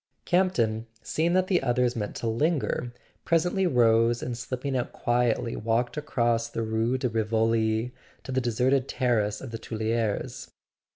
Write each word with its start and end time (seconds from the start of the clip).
Campton, 0.25 0.87
seeing 1.03 1.33
that 1.33 1.45
the 1.45 1.61
others 1.61 1.95
meant 1.95 2.15
to 2.15 2.25
lin¬ 2.25 2.59
ger, 2.59 2.91
presently 3.23 3.67
rose 3.67 4.23
and 4.23 4.35
slipping 4.35 4.75
out 4.75 4.91
quietly 4.91 5.55
walked 5.55 5.95
across 5.95 6.49
the 6.49 6.63
Rue 6.63 6.97
de 6.97 7.07
Rivoli 7.07 7.93
to 8.23 8.31
the 8.31 8.41
deserted 8.41 8.87
terrace 8.87 9.41
of 9.41 9.51
the 9.51 9.59
Tuileries. 9.59 10.49